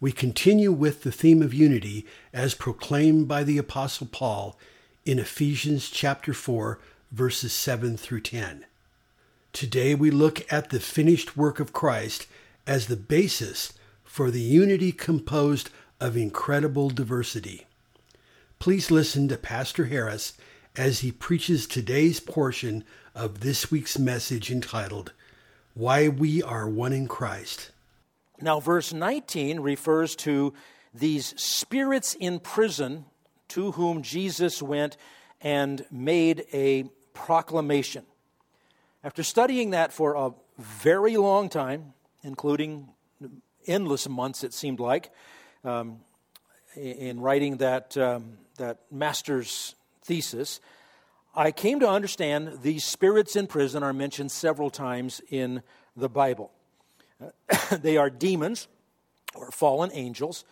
[0.00, 4.58] we continue with the theme of unity as proclaimed by the Apostle Paul
[5.04, 6.78] in Ephesians chapter 4,
[7.12, 8.64] verses 7 through 10.
[9.52, 12.26] Today we look at the finished work of Christ
[12.66, 15.70] as the basis for the unity composed
[16.00, 17.66] of incredible diversity.
[18.58, 20.32] Please listen to Pastor Harris
[20.76, 22.84] as he preaches today's portion
[23.14, 25.12] of this week's message entitled,
[25.74, 27.70] Why We Are One in Christ.
[28.40, 30.54] Now, verse 19 refers to
[30.92, 33.04] these spirits in prison
[33.48, 34.96] to whom Jesus went
[35.40, 38.04] and made a proclamation.
[39.02, 42.88] After studying that for a very long time, including
[43.66, 45.12] endless months, it seemed like,
[45.62, 46.00] um,
[46.74, 50.60] in writing that, um, that master's thesis,
[51.34, 55.62] I came to understand these spirits in prison are mentioned several times in
[55.96, 56.52] the Bible.
[57.80, 58.68] they are demons
[59.34, 60.44] or fallen angels.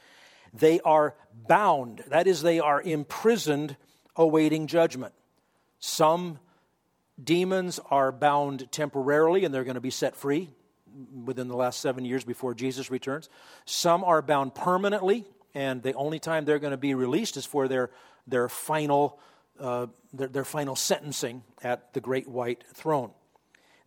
[0.52, 1.14] They are
[1.48, 3.76] bound, that is, they are imprisoned
[4.16, 5.14] awaiting judgment.
[5.78, 6.38] Some
[7.22, 10.50] demons are bound temporarily and they're going to be set free
[11.24, 13.28] within the last seven years before Jesus returns.
[13.64, 17.68] Some are bound permanently, and the only time they're going to be released is for
[17.68, 17.90] their,
[18.26, 19.18] their, final,
[19.58, 23.10] uh, their, their final sentencing at the great white throne.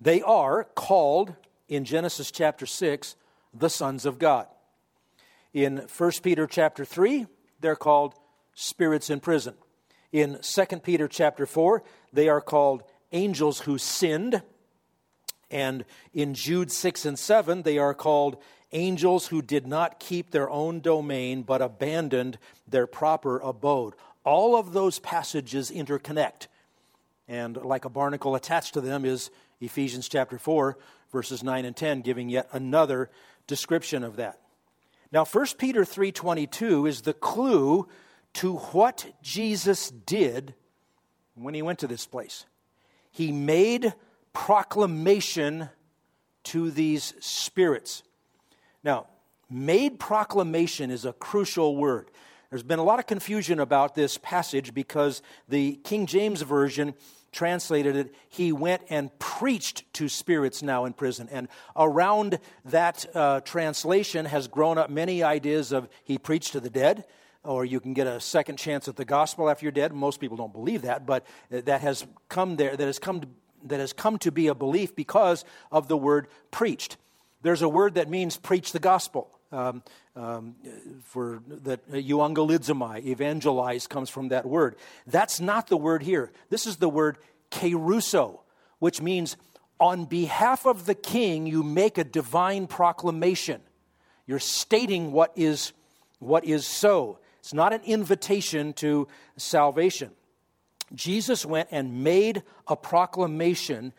[0.01, 1.35] They are called
[1.67, 3.15] in Genesis chapter 6
[3.53, 4.47] the sons of God.
[5.53, 7.25] In 1 Peter chapter 3,
[7.61, 8.13] they're called
[8.53, 9.55] spirits in prison.
[10.11, 14.41] In 2 Peter chapter 4, they are called angels who sinned.
[15.49, 20.49] And in Jude 6 and 7, they are called angels who did not keep their
[20.49, 22.37] own domain but abandoned
[22.67, 23.93] their proper abode.
[24.25, 26.47] All of those passages interconnect.
[27.27, 29.31] And like a barnacle attached to them is
[29.61, 30.77] Ephesians chapter 4,
[31.11, 33.09] verses 9 and 10, giving yet another
[33.47, 34.39] description of that.
[35.11, 37.87] Now 1 Peter 3:22 is the clue
[38.33, 40.55] to what Jesus did
[41.35, 42.45] when he went to this place.
[43.11, 43.93] He made
[44.33, 45.69] proclamation
[46.43, 48.03] to these spirits.
[48.83, 49.07] Now,
[49.49, 52.11] made proclamation is a crucial word.
[52.49, 56.93] There's been a lot of confusion about this passage because the King James Version
[57.35, 61.27] translated it, he went and preached to spirits now in prison.
[61.31, 66.69] And around that uh, translation has grown up many ideas of he preached to the
[66.69, 67.03] dead,
[67.43, 69.93] or you can get a second chance at the gospel after you're dead.
[69.93, 73.27] Most people don't believe that, but that has come there, that has come to,
[73.65, 76.97] that has come to be a belief because of the word preached.
[77.41, 79.29] There's a word that means preach the gospel.
[79.51, 79.83] Um,
[80.15, 80.55] um,
[81.03, 84.75] for that euangelizomai, evangelize comes from that word.
[85.05, 86.31] That's not the word here.
[86.49, 87.17] This is the word
[87.51, 88.39] kerusso,
[88.79, 89.37] which means
[89.79, 93.61] on behalf of the king, you make a divine proclamation.
[94.25, 95.73] You're stating what is,
[96.19, 97.19] what is so.
[97.39, 99.07] It's not an invitation to
[99.37, 100.11] salvation.
[100.93, 103.93] Jesus went and made a proclamation,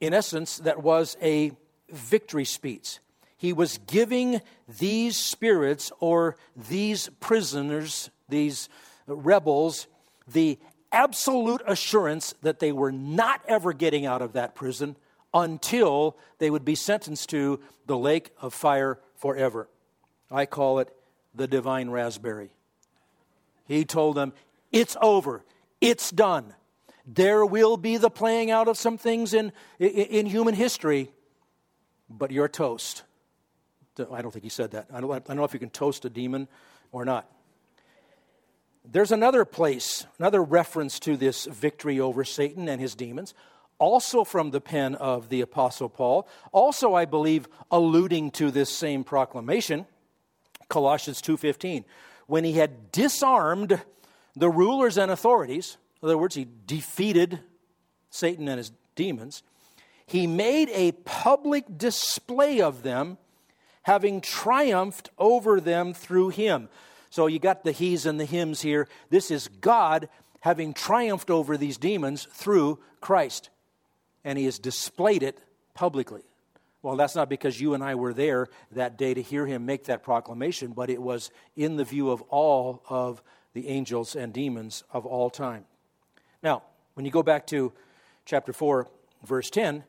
[0.00, 1.52] in essence, that was a
[1.90, 2.98] victory speech.
[3.44, 4.40] He was giving
[4.78, 8.70] these spirits or these prisoners, these
[9.06, 9.86] rebels,
[10.26, 10.58] the
[10.90, 14.96] absolute assurance that they were not ever getting out of that prison
[15.34, 19.68] until they would be sentenced to the lake of fire forever.
[20.30, 20.88] I call it
[21.34, 22.48] the divine raspberry.
[23.66, 24.32] He told them,
[24.72, 25.44] It's over,
[25.82, 26.54] it's done.
[27.06, 31.10] There will be the playing out of some things in, in, in human history,
[32.08, 33.02] but you're toast.
[33.98, 34.86] I don't think he said that.
[34.92, 36.48] I don't, I don't know if you can toast a demon
[36.92, 37.30] or not.
[38.84, 43.32] There's another place, another reference to this victory over Satan and his demons,
[43.78, 49.02] also from the pen of the Apostle Paul, also, I believe, alluding to this same
[49.02, 49.86] proclamation,
[50.68, 51.84] Colossians 2.15.
[52.26, 53.80] When he had disarmed
[54.36, 57.40] the rulers and authorities, in other words, he defeated
[58.10, 59.42] Satan and his demons,
[60.06, 63.16] he made a public display of them
[63.84, 66.68] having triumphed over them through him.
[67.10, 68.88] So you got the he's and the hymns here.
[69.08, 70.08] This is God
[70.40, 73.50] having triumphed over these demons through Christ.
[74.24, 75.38] And he has displayed it
[75.74, 76.22] publicly.
[76.82, 79.84] Well, that's not because you and I were there that day to hear him make
[79.84, 83.22] that proclamation, but it was in the view of all of
[83.54, 85.64] the angels and demons of all time.
[86.42, 86.62] Now,
[86.94, 87.72] when you go back to
[88.26, 88.88] chapter 4,
[89.24, 89.84] verse 10,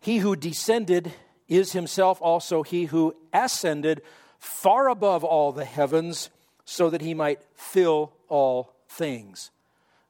[0.00, 1.12] he who descended
[1.48, 4.02] is himself also he who ascended
[4.38, 6.30] far above all the heavens
[6.64, 9.50] so that he might fill all things.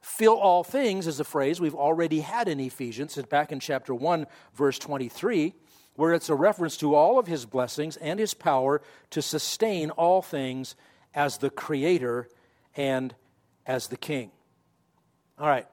[0.01, 3.93] Fill all things is a phrase we've already had in Ephesians, it's back in chapter
[3.93, 5.53] 1, verse 23,
[5.95, 10.21] where it's a reference to all of his blessings and his power to sustain all
[10.21, 10.75] things
[11.13, 12.27] as the creator
[12.75, 13.13] and
[13.65, 14.31] as the king.
[15.37, 15.67] All right,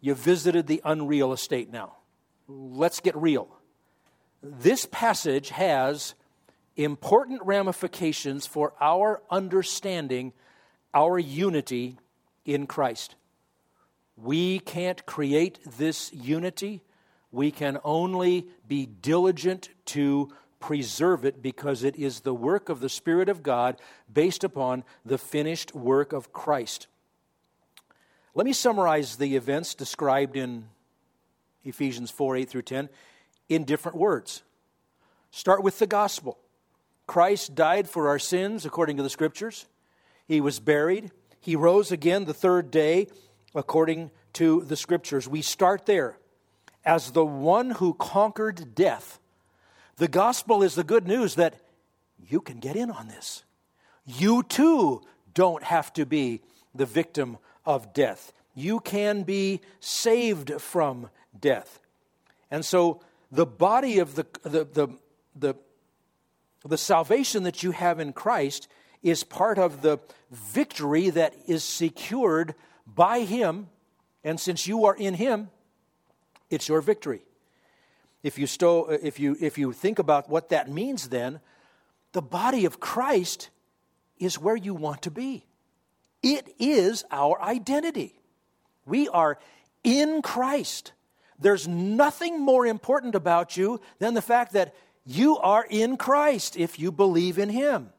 [0.00, 1.96] you visited the unreal estate now.
[2.48, 3.59] Let's get real.
[4.42, 6.14] This passage has
[6.76, 10.32] important ramifications for our understanding
[10.94, 11.98] our unity
[12.44, 13.16] in Christ.
[14.16, 16.82] We can't create this unity.
[17.30, 22.88] We can only be diligent to preserve it because it is the work of the
[22.88, 23.80] Spirit of God
[24.12, 26.86] based upon the finished work of Christ.
[28.34, 30.68] Let me summarize the events described in
[31.64, 32.88] Ephesians 4 8 through 10
[33.50, 34.42] in different words.
[35.30, 36.38] Start with the gospel.
[37.06, 39.66] Christ died for our sins according to the scriptures.
[40.26, 41.10] He was buried.
[41.40, 43.08] He rose again the third day
[43.54, 45.28] according to the scriptures.
[45.28, 46.16] We start there
[46.84, 49.18] as the one who conquered death.
[49.96, 51.56] The gospel is the good news that
[52.28, 53.44] you can get in on this.
[54.06, 55.02] You too
[55.34, 56.42] don't have to be
[56.74, 58.32] the victim of death.
[58.54, 61.80] You can be saved from death.
[62.50, 63.00] And so
[63.30, 64.88] the body of the, the, the,
[65.36, 65.54] the
[66.64, 68.68] the salvation that you have in Christ
[69.02, 69.98] is part of the
[70.30, 72.54] victory that is secured
[72.86, 73.68] by Him.
[74.22, 75.48] And since you are in Him,
[76.50, 77.22] it's your victory.
[78.22, 81.40] If you, stow, if, you, if you think about what that means, then,
[82.12, 83.48] the body of Christ
[84.18, 85.46] is where you want to be.
[86.22, 88.20] It is our identity.
[88.84, 89.38] We are
[89.82, 90.92] in Christ.
[91.40, 94.74] There's nothing more important about you than the fact that
[95.06, 97.90] you are in Christ if you believe in Him.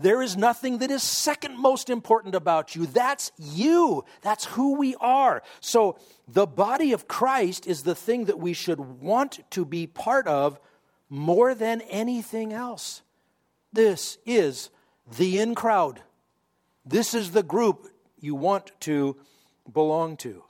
[0.00, 2.86] There is nothing that is second most important about you.
[2.86, 4.04] That's you.
[4.22, 5.42] That's who we are.
[5.60, 5.98] So,
[6.28, 10.60] the body of Christ is the thing that we should want to be part of
[11.08, 13.02] more than anything else.
[13.72, 14.70] This is
[15.16, 16.00] the in crowd.
[16.84, 17.88] This is the group
[18.20, 19.16] you want to
[19.72, 20.44] belong to.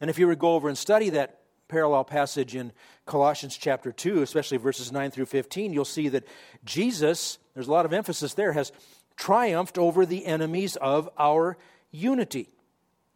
[0.00, 1.39] And if you were to go over and study that
[1.70, 2.72] parallel passage in
[3.06, 6.26] Colossians chapter 2, especially verses 9 through 15, you'll see that
[6.64, 8.72] Jesus, there's a lot of emphasis there, has
[9.16, 11.56] triumphed over the enemies of our
[11.90, 12.48] unity.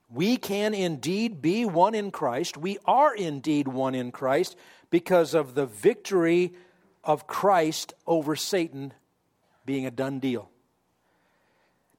[0.08, 2.56] We can indeed be one in Christ.
[2.56, 4.56] We are indeed one in Christ
[4.90, 6.54] because of the victory
[7.02, 8.92] of Christ over Satan
[9.66, 10.50] being a done deal.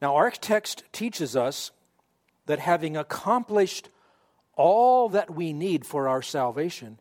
[0.02, 1.72] Now, our text teaches us
[2.46, 3.90] that having accomplished
[4.56, 7.00] all that we need for our salvation,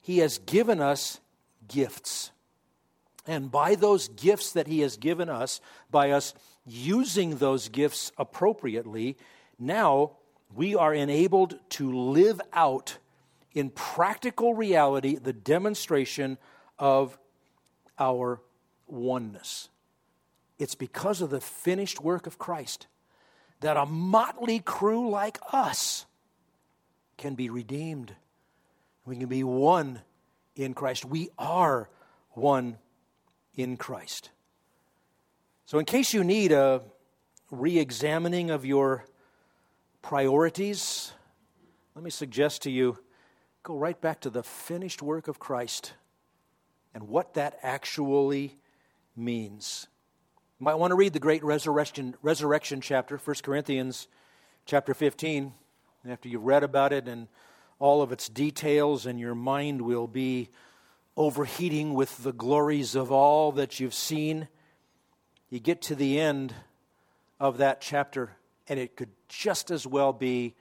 [0.00, 1.20] He has given us
[1.68, 2.30] gifts.
[3.26, 5.60] And by those gifts that He has given us,
[5.90, 6.34] by us
[6.64, 9.16] using those gifts appropriately,
[9.58, 10.12] now
[10.54, 12.98] we are enabled to live out
[13.52, 16.38] in practical reality the demonstration
[16.78, 17.18] of
[17.98, 18.40] our
[18.86, 19.68] oneness.
[20.58, 22.86] It's because of the finished work of Christ
[23.60, 26.06] that a motley crew like us
[27.16, 28.14] can be redeemed.
[29.04, 30.00] We can be one
[30.54, 31.04] in Christ.
[31.04, 31.88] We are
[32.30, 32.78] one
[33.54, 34.30] in Christ.
[35.66, 36.82] So, in case you need a
[37.50, 39.04] re examining of your
[40.02, 41.12] priorities,
[41.94, 42.98] let me suggest to you
[43.62, 45.94] go right back to the finished work of Christ
[46.94, 48.56] and what that actually
[49.16, 49.88] means.
[50.60, 54.08] You might want to read the great resurrection, resurrection chapter, 1 Corinthians
[54.66, 55.52] chapter 15.
[56.08, 57.26] After you've read about it and
[57.78, 60.50] all of its details, and your mind will be
[61.16, 64.46] overheating with the glories of all that you've seen,
[65.50, 66.54] you get to the end
[67.40, 68.36] of that chapter,
[68.68, 70.54] and it could just as well be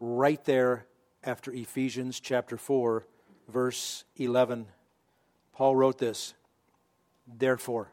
[0.00, 0.86] right there
[1.24, 3.06] after Ephesians chapter 4,
[3.48, 4.66] verse 11.
[5.54, 6.34] Paul wrote this
[7.26, 7.92] Therefore,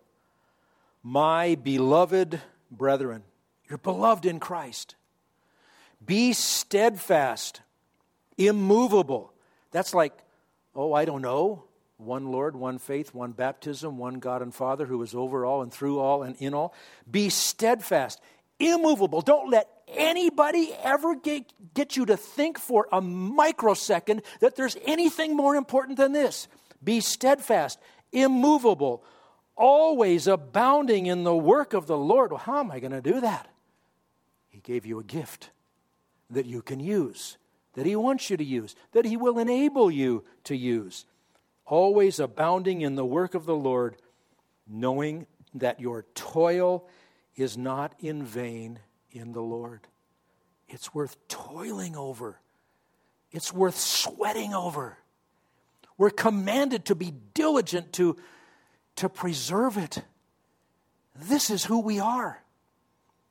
[1.04, 3.24] my beloved brethren,
[3.70, 4.96] you're beloved in Christ.
[6.08, 7.62] Be steadfast,
[8.38, 9.34] immovable.
[9.72, 10.14] That's like,
[10.74, 11.66] oh, I don't know.
[11.98, 15.72] One Lord, one faith, one baptism, one God and Father who is over all and
[15.72, 16.74] through all and in all.
[17.10, 18.22] Be steadfast,
[18.58, 19.22] immovable.
[19.22, 25.36] Don't let anybody ever get, get you to think for a microsecond that there's anything
[25.36, 26.48] more important than this.
[26.82, 27.80] Be steadfast,
[28.14, 29.04] immovable,
[29.58, 32.32] always abounding in the work of the Lord.
[32.32, 33.50] Well, how am I going to do that?
[34.50, 35.50] He gave you a gift
[36.30, 37.38] that you can use,
[37.74, 41.06] that He wants you to use, that He will enable you to use.
[41.66, 43.98] Always abounding in the work of the Lord,
[44.68, 46.88] knowing that your toil
[47.36, 48.80] is not in vain
[49.12, 49.82] in the Lord.
[50.68, 52.40] It's worth toiling over,
[53.32, 54.98] it's worth sweating over.
[55.98, 58.18] We're commanded to be diligent to,
[58.98, 60.04] to preserve it.
[61.16, 62.44] This is who we are.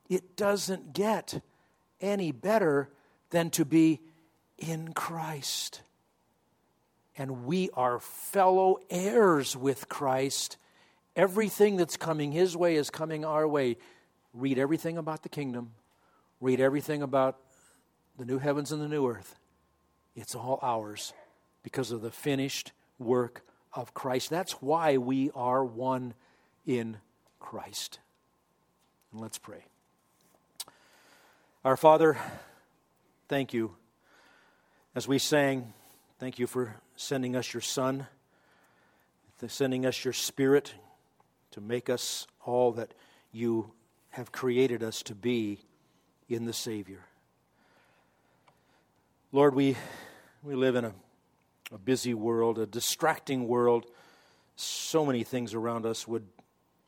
[0.08, 1.40] It doesn't get
[2.00, 2.90] any better
[3.30, 4.00] than to be
[4.58, 5.82] in Christ.
[7.18, 10.56] And we are fellow heirs with Christ.
[11.14, 13.76] Everything that's coming His way is coming our way.
[14.34, 15.72] Read everything about the kingdom,
[16.40, 17.38] read everything about
[18.18, 19.36] the new heavens and the new earth.
[20.14, 21.12] It's all ours
[21.62, 24.30] because of the finished work of Christ.
[24.30, 26.14] That's why we are one
[26.66, 26.98] in
[27.38, 27.98] Christ.
[29.12, 29.64] And let's pray.
[31.66, 32.16] Our Father,
[33.28, 33.74] thank you.
[34.94, 35.72] As we sang,
[36.20, 38.06] thank you for sending us your Son,
[39.48, 40.74] sending us your Spirit
[41.50, 42.94] to make us all that
[43.32, 43.72] you
[44.10, 45.58] have created us to be
[46.28, 47.00] in the Savior.
[49.32, 49.76] Lord, we,
[50.44, 50.92] we live in a,
[51.72, 53.86] a busy world, a distracting world.
[54.54, 56.28] So many things around us would,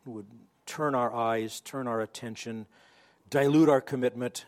[0.06, 0.28] would
[0.66, 2.66] turn our eyes, turn our attention,
[3.28, 4.44] dilute our commitment,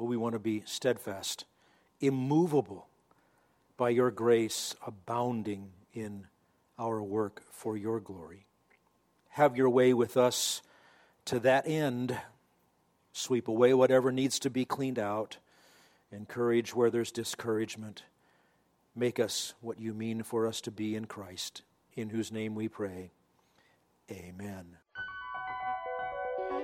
[0.00, 1.44] but we want to be steadfast,
[2.00, 2.88] immovable
[3.76, 6.26] by your grace, abounding in
[6.78, 8.46] our work for your glory.
[9.28, 10.62] Have your way with us
[11.26, 12.18] to that end.
[13.12, 15.36] Sweep away whatever needs to be cleaned out,
[16.10, 18.04] encourage where there's discouragement.
[18.96, 21.60] Make us what you mean for us to be in Christ,
[21.94, 23.10] in whose name we pray.
[24.10, 24.79] Amen.